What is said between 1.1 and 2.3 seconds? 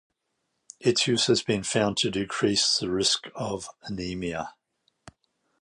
has been found to